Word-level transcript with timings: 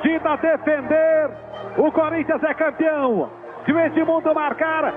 Bandida 0.00 0.36
defender. 0.38 1.30
O 1.76 1.92
Corinthians 1.92 2.42
é 2.42 2.54
campeão. 2.54 3.30
Se 3.64 3.72
o 3.72 3.78
Edmundo 3.78 4.34
marcar, 4.34 4.94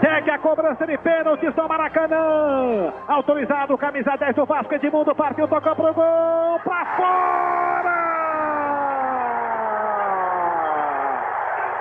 segue 0.00 0.30
a 0.30 0.38
cobrança 0.38 0.84
de 0.86 0.98
pênaltis 0.98 1.54
no 1.54 1.68
Maracanã. 1.68 2.92
Autorizado, 3.06 3.78
camisa 3.78 4.16
10 4.16 4.34
do 4.34 4.44
Vasco. 4.44 4.74
Edmundo 4.74 5.14
partiu, 5.14 5.46
tocou 5.46 5.76
pro 5.76 5.94
gol. 5.94 6.60
Pra 6.64 6.84
fora! 6.96 8.00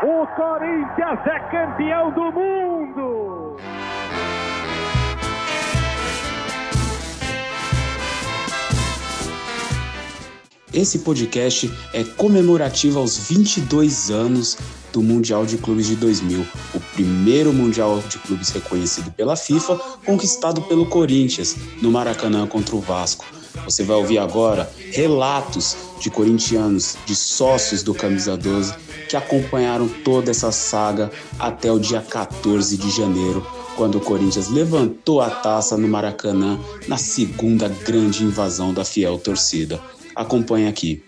O 0.03 0.27
Corinthians 0.27 1.25
é 1.25 1.39
campeão 1.39 2.11
do 2.11 2.31
mundo! 2.31 3.57
Esse 10.79 10.99
podcast 10.99 11.69
é 11.91 12.05
comemorativo 12.05 12.99
aos 12.99 13.17
22 13.27 14.09
anos 14.09 14.57
do 14.93 15.03
Mundial 15.03 15.45
de 15.45 15.57
Clubes 15.57 15.87
de 15.87 15.97
2000, 15.97 16.47
o 16.73 16.79
primeiro 16.93 17.51
Mundial 17.51 18.01
de 18.07 18.17
Clubes 18.19 18.47
reconhecido 18.47 19.11
pela 19.11 19.35
FIFA, 19.35 19.75
conquistado 20.05 20.61
pelo 20.61 20.85
Corinthians 20.85 21.57
no 21.81 21.91
Maracanã 21.91 22.47
contra 22.47 22.77
o 22.77 22.79
Vasco. 22.79 23.25
Você 23.65 23.83
vai 23.83 23.97
ouvir 23.97 24.19
agora 24.19 24.71
relatos 24.93 25.75
de 25.99 26.09
corintianos, 26.09 26.95
de 27.05 27.13
sócios 27.13 27.83
do 27.83 27.93
Camisa 27.93 28.37
12, 28.37 28.73
que 29.09 29.17
acompanharam 29.17 29.85
toda 30.05 30.31
essa 30.31 30.49
saga 30.49 31.11
até 31.37 31.69
o 31.69 31.77
dia 31.77 31.99
14 31.99 32.77
de 32.77 32.89
janeiro, 32.89 33.45
quando 33.75 33.95
o 33.97 34.01
Corinthians 34.01 34.47
levantou 34.47 35.19
a 35.19 35.29
taça 35.29 35.75
no 35.75 35.89
Maracanã 35.89 36.57
na 36.87 36.95
segunda 36.95 37.67
grande 37.67 38.23
invasão 38.23 38.73
da 38.73 38.85
fiel 38.85 39.17
torcida. 39.17 39.77
Acompanhe 40.19 40.67
aqui. 40.67 41.01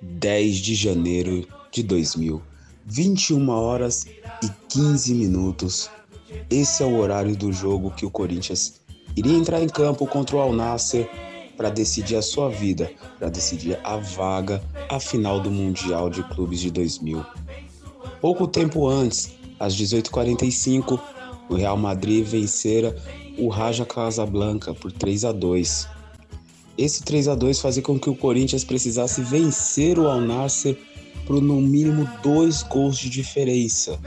Dez 0.00 0.58
de 0.58 0.76
janeiro 0.76 1.44
de 1.72 1.82
2000, 1.82 2.40
21 2.86 3.48
horas 3.48 4.06
e 4.40 4.48
15 4.68 5.12
minutos. 5.16 5.90
Esse 6.48 6.84
é 6.84 6.86
o 6.86 6.96
horário 6.96 7.34
do 7.34 7.52
jogo 7.52 7.90
que 7.90 8.06
o 8.06 8.10
Corinthians 8.12 8.80
iria 9.16 9.36
entrar 9.36 9.60
em 9.60 9.68
campo 9.68 10.06
contra 10.06 10.36
o 10.36 10.40
Al 10.40 10.52
Nasser 10.52 11.10
para 11.60 11.68
decidir 11.68 12.16
a 12.16 12.22
sua 12.22 12.48
vida, 12.48 12.90
para 13.18 13.28
decidir 13.28 13.78
a 13.84 13.98
vaga 13.98 14.62
à 14.88 14.98
final 14.98 15.38
do 15.38 15.50
Mundial 15.50 16.08
de 16.08 16.22
Clubes 16.22 16.58
de 16.58 16.70
2000. 16.70 17.22
Pouco 18.18 18.48
tempo 18.48 18.88
antes, 18.88 19.34
às 19.58 19.76
18h45, 19.76 20.98
o 21.50 21.54
Real 21.54 21.76
Madrid 21.76 22.24
vencera 22.24 22.96
o 23.36 23.48
Raja 23.48 23.84
Casablanca 23.84 24.72
por 24.72 24.90
3 24.90 25.26
a 25.26 25.32
2. 25.32 25.86
Esse 26.78 27.02
3 27.02 27.28
a 27.28 27.34
2 27.34 27.60
fazia 27.60 27.82
com 27.82 28.00
que 28.00 28.08
o 28.08 28.16
Corinthians 28.16 28.64
precisasse 28.64 29.20
vencer 29.20 29.98
o 29.98 30.08
Al 30.08 30.22
Nassr 30.22 30.74
por 31.26 31.42
no 31.42 31.60
mínimo 31.60 32.08
dois 32.22 32.62
gols 32.62 32.96
de 32.96 33.10
diferença, 33.10 34.00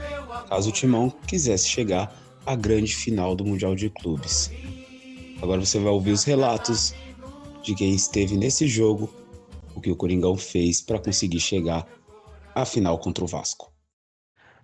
caso 0.48 0.70
o 0.70 0.72
Timão 0.72 1.12
quisesse 1.24 1.68
chegar 1.68 2.20
à 2.44 2.56
grande 2.56 2.96
final 2.96 3.36
do 3.36 3.44
Mundial 3.44 3.76
de 3.76 3.90
Clubes. 3.90 4.50
Agora 5.40 5.64
você 5.64 5.78
vai 5.78 5.92
ouvir 5.92 6.10
os 6.10 6.24
relatos 6.24 6.92
de 7.64 7.74
quem 7.74 7.94
esteve 7.94 8.36
nesse 8.36 8.68
jogo, 8.68 9.12
o 9.74 9.80
que 9.80 9.90
o 9.90 9.96
Coringão 9.96 10.36
fez 10.36 10.82
para 10.82 10.98
conseguir 10.98 11.40
chegar 11.40 11.86
à 12.54 12.64
final 12.64 12.98
contra 12.98 13.24
o 13.24 13.26
Vasco. 13.26 13.72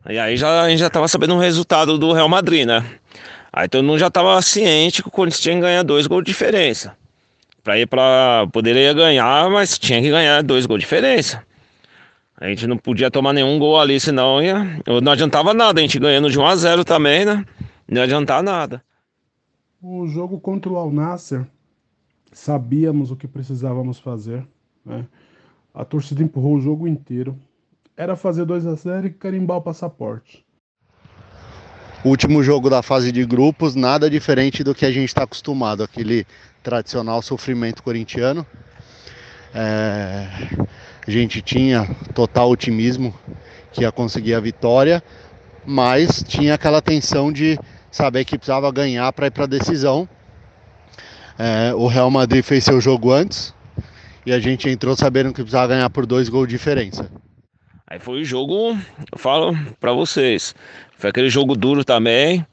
E 0.09 0.19
aí 0.19 0.37
já, 0.37 0.63
a 0.63 0.69
gente 0.69 0.79
já 0.79 0.87
estava 0.87 1.09
sabendo 1.09 1.35
o 1.35 1.39
resultado 1.39 1.99
do 1.99 2.13
Real 2.13 2.29
Madrid, 2.29 2.67
né? 2.67 2.85
Aí 3.53 3.69
todo 3.69 3.85
mundo 3.85 3.99
já 3.99 4.07
estava 4.07 4.41
ciente 4.43 5.03
que 5.03 5.09
o 5.09 5.11
Corinthians 5.11 5.41
tinha 5.41 5.55
que 5.55 5.61
ganhar 5.63 5.83
dois 5.83 6.07
gols 6.07 6.23
de 6.23 6.31
diferença. 6.31 6.97
Para 7.65 7.79
ir 7.79 7.87
para 7.87 8.47
poderia 8.53 8.93
ganhar, 8.93 9.51
mas 9.51 9.79
tinha 9.79 10.01
que 10.01 10.11
ganhar 10.11 10.43
dois 10.43 10.67
gols 10.67 10.79
de 10.79 10.85
diferença. 10.85 11.45
A 12.37 12.49
gente 12.49 12.67
não 12.67 12.79
podia 12.79 13.11
tomar 13.11 13.33
nenhum 13.33 13.59
gol 13.59 13.79
ali, 13.79 13.99
senão 13.99 14.43
ia, 14.43 14.83
não 15.03 15.13
adiantava 15.13 15.53
nada. 15.53 15.81
A 15.81 15.83
gente 15.83 15.99
ganhando 15.99 16.31
de 16.31 16.39
1 16.39 16.47
a 16.47 16.57
0 16.57 16.85
também, 16.85 17.25
né? 17.25 17.45
Não 17.89 17.99
ia 17.99 18.05
adiantar 18.05 18.43
nada. 18.43 18.83
O 19.83 20.07
jogo 20.07 20.41
contra 20.41 20.71
o 20.71 20.77
Al 20.77 20.91
Nasser 20.91 21.47
sabíamos 22.33 23.11
o 23.11 23.17
que 23.17 23.29
precisávamos 23.29 23.99
fazer. 23.99 24.47
Né? 24.85 25.07
A 25.75 25.85
torcida 25.85 26.23
empurrou 26.23 26.57
o 26.57 26.61
jogo 26.61 26.87
inteiro. 26.87 27.39
Era 27.97 28.17
fazer 28.17 28.45
2 28.45 28.67
a 28.67 28.75
0 28.75 29.07
e 29.09 29.11
carimbar 29.11 29.59
o 29.59 29.63
passaporte. 29.63 30.45
Último 32.05 32.43
jogo 32.43 32.71
da 32.71 32.83
fase 32.83 33.13
de 33.13 33.25
grupos, 33.27 33.75
nada 33.75 34.09
diferente 34.09 34.65
do 34.65 34.75
que 34.75 34.87
a 34.87 34.91
gente 34.91 35.09
está 35.09 35.25
acostumado, 35.25 35.83
aquele 35.83 36.27
tradicional 36.63 37.21
sofrimento 37.21 37.83
corintiano. 37.83 38.47
É... 39.55 40.27
A 41.07 41.11
gente 41.11 41.43
tinha 41.43 41.87
total 42.15 42.51
otimismo 42.51 43.15
que 43.73 43.83
ia 43.83 43.93
conseguir 43.93 44.35
a 44.35 44.41
vitória, 44.41 45.03
mas 45.67 46.23
tinha 46.23 46.55
aquela 46.55 46.81
tensão 46.81 47.33
de 47.33 47.59
saber 47.91 48.25
que 48.25 48.39
precisava 48.39 48.71
ganhar 48.73 49.13
para 49.13 49.27
ir 49.27 49.31
para 49.31 49.45
a 49.45 49.49
decisão 49.49 50.09
é, 51.41 51.75
o 51.75 51.87
Real 51.87 52.11
Madrid 52.11 52.45
fez 52.45 52.65
seu 52.65 52.83
jogo 52.83 53.11
antes 53.11 53.55
e 54.27 54.33
a 54.33 54.39
gente 54.39 54.69
entrou 54.69 54.95
sabendo 54.95 55.33
que 55.33 55.41
precisava 55.41 55.69
ganhar 55.69 55.89
por 55.89 56.05
dois 56.05 56.29
gols 56.29 56.47
de 56.47 56.55
diferença. 56.55 57.11
Aí 57.87 57.99
foi 57.99 58.21
o 58.21 58.25
jogo, 58.25 58.77
eu 59.11 59.19
falo 59.19 59.57
para 59.81 59.91
vocês, 59.93 60.55
foi 60.99 61.09
aquele 61.09 61.31
jogo 61.31 61.57
duro 61.57 61.83
também, 61.83 62.47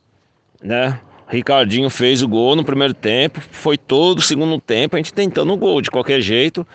né? 0.64 0.98
Ricardinho 1.28 1.90
fez 1.90 2.22
o 2.22 2.30
gol 2.30 2.56
no 2.56 2.64
primeiro 2.64 2.94
tempo, 2.94 3.42
foi 3.52 3.78
todo 3.78 4.20
o 4.20 4.22
segundo 4.22 4.58
tempo 4.62 4.96
a 4.96 5.00
gente 5.00 5.14
tentando 5.14 5.52
o 5.52 5.58
gol 5.58 5.82
de 5.82 5.92
qualquer 5.92 6.22
jeito. 6.22 6.66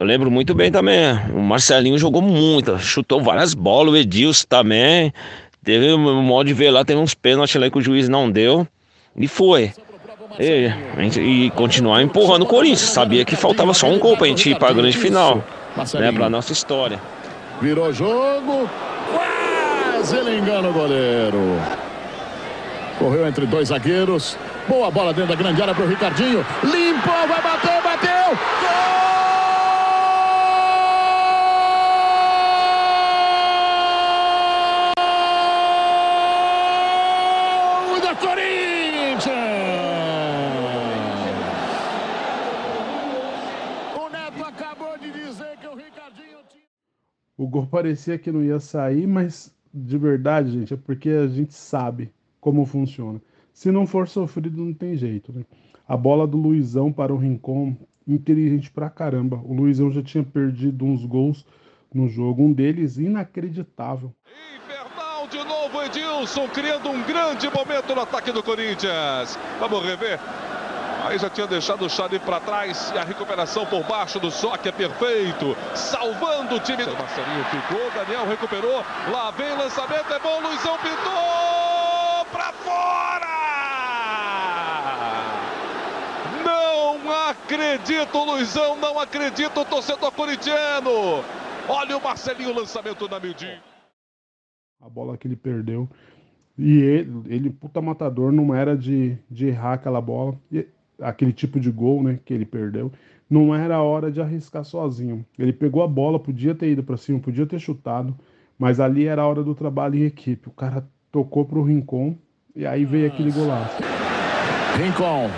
Eu 0.00 0.06
lembro 0.06 0.30
muito 0.30 0.54
bem 0.54 0.72
também, 0.72 1.12
o 1.30 1.40
Marcelinho 1.40 1.98
jogou 1.98 2.22
muito, 2.22 2.78
chutou 2.78 3.22
várias 3.22 3.52
bolas, 3.52 3.92
o 3.92 3.96
Edilson 3.98 4.46
também. 4.48 5.12
Teve 5.62 5.92
um 5.92 6.22
modo 6.22 6.46
de 6.46 6.54
ver 6.54 6.70
lá, 6.70 6.86
teve 6.86 6.98
uns 6.98 7.14
pênaltis 7.14 7.60
lá 7.60 7.70
que 7.70 7.78
o 7.78 7.82
juiz 7.82 8.08
não 8.08 8.30
deu. 8.30 8.66
E 9.14 9.28
foi. 9.28 9.72
E, 10.38 10.72
e, 11.20 11.50
continuar 11.50 12.02
empurrando 12.02 12.42
o 12.42 12.46
Corinthians. 12.46 12.90
Sabia 12.90 13.24
que 13.24 13.36
faltava 13.36 13.72
só 13.72 13.86
um 13.86 13.98
gol 13.98 14.16
pra 14.16 14.26
gente 14.26 14.50
ir 14.50 14.58
pra 14.58 14.72
grande 14.72 14.96
final. 14.96 15.42
Né, 15.94 16.12
pra 16.12 16.28
nossa 16.28 16.52
história. 16.52 17.00
Virou 17.60 17.92
jogo. 17.92 18.68
Quase 19.12 20.16
ele 20.16 20.38
engana 20.38 20.68
o 20.68 20.72
goleiro. 20.72 21.58
Correu 22.98 23.26
entre 23.26 23.46
dois 23.46 23.68
zagueiros. 23.68 24.36
Boa 24.68 24.90
bola 24.90 25.12
dentro 25.12 25.30
da 25.30 25.36
grande 25.36 25.60
área 25.60 25.74
pro 25.74 25.86
Ricardinho. 25.86 26.44
Limpou, 26.62 27.28
vai 27.28 27.42
bater, 27.42 27.82
bateu. 27.82 28.38
Gol! 28.60 29.04
O 47.44 47.46
gol 47.46 47.66
parecia 47.66 48.16
que 48.16 48.32
não 48.32 48.42
ia 48.42 48.58
sair, 48.58 49.06
mas 49.06 49.54
de 49.72 49.98
verdade, 49.98 50.50
gente, 50.50 50.72
é 50.72 50.78
porque 50.78 51.10
a 51.10 51.26
gente 51.26 51.52
sabe 51.52 52.10
como 52.40 52.64
funciona. 52.64 53.20
Se 53.52 53.70
não 53.70 53.86
for 53.86 54.08
sofrido, 54.08 54.64
não 54.64 54.72
tem 54.72 54.96
jeito, 54.96 55.30
né? 55.30 55.44
A 55.86 55.94
bola 55.94 56.26
do 56.26 56.38
Luizão 56.38 56.90
para 56.90 57.12
o 57.12 57.18
Rincon, 57.18 57.76
inteligente 58.08 58.70
pra 58.70 58.88
caramba. 58.88 59.36
O 59.44 59.52
Luizão 59.52 59.92
já 59.92 60.02
tinha 60.02 60.24
perdido 60.24 60.86
uns 60.86 61.04
gols 61.04 61.44
no 61.92 62.08
jogo, 62.08 62.42
um 62.42 62.50
deles 62.50 62.96
inacreditável. 62.96 64.10
Infernal 64.56 65.28
de 65.28 65.44
novo, 65.44 65.82
Edilson, 65.82 66.48
criando 66.48 66.88
um 66.88 67.02
grande 67.02 67.46
momento 67.50 67.94
no 67.94 68.00
ataque 68.00 68.32
do 68.32 68.42
Corinthians. 68.42 69.38
Vamos 69.60 69.84
rever 69.84 70.18
Aí 71.04 71.18
já 71.18 71.28
tinha 71.28 71.46
deixado 71.46 71.84
o 71.84 71.90
Xavi 71.90 72.18
para 72.18 72.40
trás 72.40 72.90
e 72.94 72.98
a 72.98 73.04
recuperação 73.04 73.66
por 73.66 73.84
baixo 73.84 74.18
do 74.18 74.30
Soque 74.30 74.70
é 74.70 74.72
perfeito. 74.72 75.54
Salvando 75.74 76.54
o 76.54 76.60
time. 76.60 76.82
O 76.82 76.98
Marcelinho 76.98 77.44
ficou, 77.44 77.90
Daniel 77.90 78.26
recuperou. 78.26 78.82
Lá 79.12 79.30
vem 79.32 79.50
lançamento, 79.50 80.10
é 80.10 80.18
bom, 80.18 80.40
Luizão 80.40 80.78
pintou 80.78 82.24
para 82.32 82.52
fora! 82.54 83.26
Não 86.42 87.12
acredito, 87.28 88.24
Luizão, 88.24 88.74
não 88.76 88.98
acredito, 88.98 89.62
torcedor 89.66 90.10
corintiano. 90.10 91.22
Olha 91.68 91.98
o 91.98 92.02
Marcelinho, 92.02 92.54
lançamento 92.54 93.06
na 93.10 93.20
Mildinho. 93.20 93.60
A 94.80 94.88
bola 94.88 95.18
que 95.18 95.28
ele 95.28 95.36
perdeu. 95.36 95.86
E 96.56 96.78
ele, 96.78 97.22
ele, 97.26 97.50
puta 97.50 97.82
matador, 97.82 98.32
não 98.32 98.54
era 98.54 98.74
de, 98.74 99.18
de 99.30 99.48
errar 99.48 99.74
aquela 99.74 100.00
bola. 100.00 100.38
E 100.50 100.66
aquele 101.00 101.32
tipo 101.32 101.58
de 101.58 101.70
gol, 101.70 102.02
né, 102.02 102.18
que 102.24 102.32
ele 102.32 102.44
perdeu, 102.44 102.92
não 103.28 103.54
era 103.54 103.76
a 103.76 103.82
hora 103.82 104.10
de 104.10 104.20
arriscar 104.20 104.64
sozinho. 104.64 105.24
Ele 105.38 105.52
pegou 105.52 105.82
a 105.82 105.88
bola, 105.88 106.18
podia 106.18 106.54
ter 106.54 106.68
ido 106.70 106.82
para 106.82 106.96
cima, 106.96 107.18
podia 107.18 107.46
ter 107.46 107.58
chutado, 107.58 108.14
Mas 108.56 108.78
ali 108.78 109.06
era 109.06 109.22
a 109.22 109.26
hora 109.26 109.42
do 109.42 109.54
trabalho 109.54 109.96
em 109.96 110.04
equipe. 110.04 110.48
O 110.48 110.52
cara 110.52 110.86
tocou 111.10 111.44
pro 111.44 111.62
Rincon 111.64 112.16
e 112.54 112.64
aí 112.64 112.84
veio 112.84 113.08
aquele 113.08 113.32
golaço. 113.32 113.82
Rincon. 114.76 115.28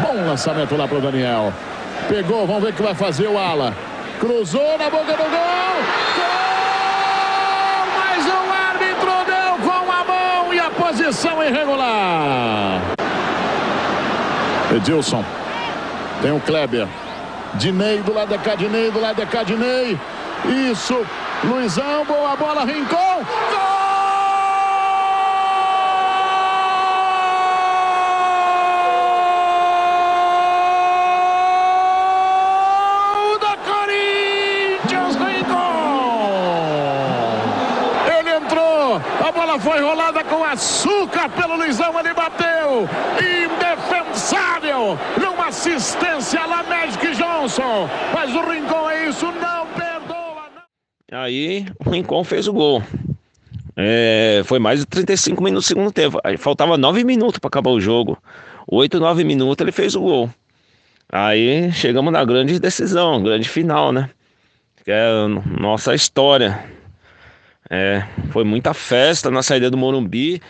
Bom 0.00 0.14
lançamento 0.14 0.76
lá 0.76 0.86
pro 0.86 1.00
Daniel. 1.00 1.52
Pegou, 2.08 2.46
vamos 2.46 2.62
ver 2.62 2.70
o 2.70 2.72
que 2.72 2.82
vai 2.82 2.94
fazer 2.94 3.26
o 3.26 3.36
Ala. 3.36 3.74
Cruzou 4.20 4.78
na 4.78 4.88
boca 4.88 5.12
do 5.12 5.24
gol. 5.24 5.76
Gol! 6.16 6.46
Mas 7.98 8.26
o 8.26 8.52
árbitro 8.52 9.24
deu 9.26 9.58
com 9.68 9.90
a 9.90 10.04
mão 10.04 10.54
e 10.54 10.58
a 10.60 10.70
posição 10.70 11.42
irregular. 11.42 12.55
Edilson. 14.76 15.24
Tem 16.22 16.32
o 16.32 16.40
Kleber. 16.40 16.86
Dinei 17.54 18.00
do 18.02 18.12
lado 18.12 18.28
de 18.28 18.38
cá, 18.38 18.54
Dinei 18.54 18.90
do 18.90 19.00
lado 19.00 19.16
de 19.16 19.26
cá, 19.26 19.42
Dinei. 19.42 19.98
Isso. 20.70 21.04
Luizão, 21.44 22.04
boa 22.04 22.36
bola, 22.36 22.64
Rincon. 22.64 23.24
Gol! 23.50 23.76
foi 39.60 39.80
rolada 39.80 40.22
com 40.24 40.44
açúcar 40.44 41.28
pelo 41.30 41.56
Luizão, 41.56 41.98
ele 41.98 42.12
bateu. 42.12 42.88
Indefensável, 44.86 44.98
numa 45.18 45.46
assistência 45.48 46.46
lá 46.46 46.62
Magic 46.62 47.10
Johnson. 47.16 47.88
Mas 48.14 48.34
o 48.34 48.40
Rincon 48.48 48.90
é 48.90 49.08
isso, 49.08 49.26
não 49.26 49.66
perdoa. 49.68 50.48
Não. 51.10 51.18
Aí 51.18 51.66
o 51.84 51.90
Rincon 51.90 52.22
fez 52.22 52.46
o 52.46 52.52
gol. 52.52 52.82
É, 53.76 54.42
foi 54.44 54.58
mais 54.58 54.80
de 54.80 54.86
35 54.86 55.42
minutos 55.42 55.66
do 55.66 55.68
segundo 55.68 55.92
tempo. 55.92 56.20
Aí 56.22 56.36
faltava 56.36 56.78
9 56.78 57.04
minutos 57.04 57.38
para 57.38 57.48
acabar 57.48 57.70
o 57.70 57.80
jogo. 57.80 58.18
8, 58.68 58.98
9 59.00 59.24
minutos 59.24 59.62
ele 59.62 59.72
fez 59.72 59.94
o 59.94 60.00
gol. 60.00 60.30
Aí 61.10 61.70
chegamos 61.72 62.12
na 62.12 62.24
grande 62.24 62.58
decisão, 62.58 63.22
grande 63.22 63.48
final, 63.48 63.92
né? 63.92 64.10
Que 64.84 64.90
é 64.90 65.06
a 65.06 65.28
nossa 65.28 65.94
história. 65.94 66.64
É, 67.68 68.04
foi 68.30 68.44
muita 68.44 68.72
festa 68.72 69.30
na 69.30 69.42
saída 69.42 69.70
do 69.70 69.76
Morumbi. 69.76 70.40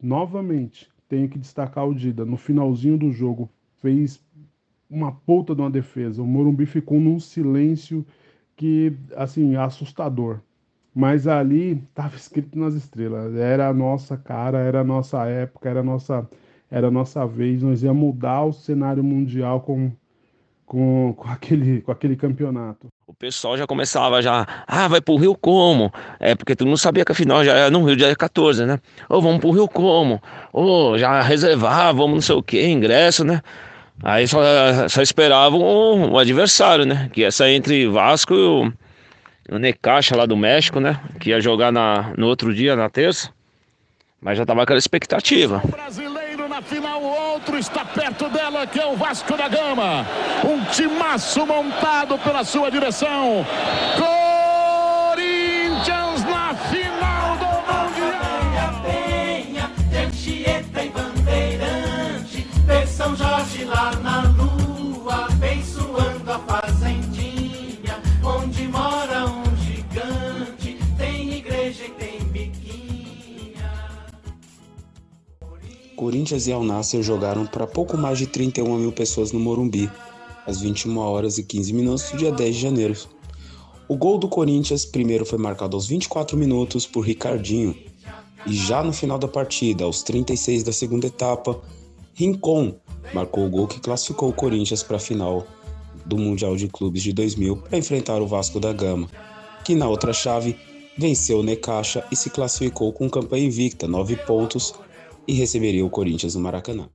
Novamente, 0.00 0.88
tenho 1.08 1.28
que 1.28 1.38
destacar 1.38 1.86
o 1.86 1.94
Dida. 1.94 2.24
No 2.24 2.36
finalzinho 2.36 2.98
do 2.98 3.12
jogo, 3.12 3.48
fez 3.80 4.22
uma 4.88 5.12
puta 5.12 5.54
de 5.54 5.60
uma 5.60 5.70
defesa. 5.70 6.22
O 6.22 6.26
Morumbi 6.26 6.66
ficou 6.66 7.00
num 7.00 7.18
silêncio 7.18 8.04
que, 8.56 8.92
assim, 9.16 9.56
assustador. 9.56 10.40
Mas 10.94 11.26
ali 11.26 11.72
estava 11.72 12.16
escrito 12.16 12.58
nas 12.58 12.74
estrelas. 12.74 13.34
Era 13.34 13.68
a 13.68 13.74
nossa 13.74 14.16
cara, 14.16 14.58
era 14.58 14.80
a 14.80 14.84
nossa 14.84 15.26
época, 15.26 15.68
era 15.68 15.80
a 15.80 15.82
nossa, 15.82 16.28
era 16.70 16.88
a 16.88 16.90
nossa 16.90 17.26
vez. 17.26 17.62
Nós 17.62 17.82
ia 17.82 17.92
mudar 17.92 18.44
o 18.44 18.52
cenário 18.52 19.04
mundial 19.04 19.60
com, 19.60 19.92
com, 20.64 21.14
com, 21.16 21.28
aquele, 21.28 21.82
com 21.82 21.92
aquele 21.92 22.16
campeonato. 22.16 22.88
O 23.08 23.14
pessoal 23.14 23.56
já 23.56 23.68
começava 23.68 24.20
já, 24.20 24.44
ah, 24.66 24.88
vai 24.88 25.00
pro 25.00 25.14
Rio 25.14 25.32
como? 25.36 25.92
É, 26.18 26.34
porque 26.34 26.56
tu 26.56 26.66
não 26.66 26.76
sabia 26.76 27.04
que 27.04 27.12
a 27.12 27.14
final 27.14 27.44
já 27.44 27.52
era 27.52 27.70
no 27.70 27.84
Rio, 27.84 27.94
dia 27.94 28.16
14, 28.16 28.66
né? 28.66 28.80
Ou 29.08 29.22
vamos 29.22 29.38
pro 29.38 29.52
Rio 29.52 29.68
como? 29.68 30.20
Ou 30.52 30.98
já 30.98 31.22
reservar, 31.22 31.94
vamos 31.94 32.14
não 32.14 32.20
sei 32.20 32.34
o 32.34 32.42
que, 32.42 32.66
ingresso, 32.66 33.22
né? 33.22 33.40
Aí 34.02 34.26
só, 34.26 34.40
só 34.88 35.02
esperavam 35.02 35.60
o, 35.60 36.10
o 36.14 36.18
adversário, 36.18 36.84
né? 36.84 37.08
Que 37.12 37.30
sair 37.30 37.54
entre 37.54 37.86
Vasco 37.86 38.34
e 38.34 38.38
o, 38.38 38.72
o 39.52 39.58
Necaxa 39.60 40.16
lá 40.16 40.26
do 40.26 40.36
México, 40.36 40.80
né? 40.80 41.00
Que 41.20 41.30
ia 41.30 41.40
jogar 41.40 41.70
na, 41.70 42.12
no 42.16 42.26
outro 42.26 42.52
dia, 42.52 42.74
na 42.74 42.90
terça. 42.90 43.30
Mas 44.20 44.36
já 44.36 44.44
tava 44.44 44.64
aquela 44.64 44.80
expectativa. 44.80 45.62
Brasileiro 45.64 46.05
na 46.05 46.05
final, 46.66 47.02
outro 47.02 47.58
está 47.58 47.84
perto 47.84 48.28
dela, 48.28 48.66
que 48.66 48.80
é 48.80 48.86
o 48.86 48.96
Vasco 48.96 49.36
da 49.36 49.48
Gama. 49.48 50.04
Um 50.44 50.64
timaço 50.64 51.46
montado 51.46 52.18
pela 52.18 52.44
sua 52.44 52.70
direção. 52.70 53.46
Corinthians 55.14 56.24
na 56.24 56.54
final 56.54 57.36
do 57.36 57.46
Mundial. 57.72 58.82
Penha, 58.82 59.70
na 64.02 64.35
Corinthians 76.16 76.46
e 76.46 76.52
Al 76.52 76.64
Nassr 76.64 77.02
jogaram 77.02 77.44
para 77.44 77.66
pouco 77.66 77.94
mais 77.94 78.16
de 78.16 78.26
31 78.26 78.78
mil 78.78 78.90
pessoas 78.90 79.32
no 79.32 79.38
Morumbi, 79.38 79.90
às 80.46 80.62
21 80.62 80.96
horas 80.96 81.36
e 81.36 81.44
15 81.44 81.74
minutos 81.74 82.10
do 82.10 82.16
dia 82.16 82.32
10 82.32 82.54
de 82.54 82.62
janeiro. 82.62 82.96
O 83.86 83.98
gol 83.98 84.16
do 84.16 84.26
Corinthians 84.26 84.86
primeiro 84.86 85.26
foi 85.26 85.38
marcado 85.38 85.76
aos 85.76 85.86
24 85.86 86.34
minutos 86.34 86.86
por 86.86 87.02
Ricardinho, 87.02 87.76
e 88.46 88.54
já 88.54 88.82
no 88.82 88.94
final 88.94 89.18
da 89.18 89.28
partida, 89.28 89.84
aos 89.84 90.02
36 90.02 90.62
da 90.62 90.72
segunda 90.72 91.06
etapa, 91.06 91.60
Rincon 92.14 92.76
marcou 93.12 93.44
o 93.44 93.50
gol 93.50 93.66
que 93.66 93.78
classificou 93.78 94.30
o 94.30 94.32
Corinthians 94.32 94.82
para 94.82 94.96
a 94.96 95.00
final 95.00 95.46
do 96.06 96.16
Mundial 96.16 96.56
de 96.56 96.66
Clubes 96.66 97.02
de 97.02 97.12
2000 97.12 97.58
para 97.58 97.76
enfrentar 97.76 98.22
o 98.22 98.26
Vasco 98.26 98.58
da 98.58 98.72
Gama, 98.72 99.06
que 99.62 99.74
na 99.74 99.86
outra 99.86 100.14
chave 100.14 100.56
venceu 100.96 101.40
o 101.40 101.42
Necaxa 101.42 102.02
e 102.10 102.16
se 102.16 102.30
classificou 102.30 102.90
com 102.90 103.10
campanha 103.10 103.44
invicta, 103.44 103.86
9 103.86 104.16
pontos, 104.16 104.72
e 105.26 105.34
receberia 105.34 105.84
o 105.84 105.90
Corinthians 105.90 106.34
no 106.34 106.40
Maracanã. 106.40 106.90